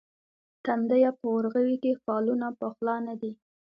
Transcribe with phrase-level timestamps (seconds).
[0.65, 3.31] تندیه په اورغوي کې فالونه پخلا نه دي.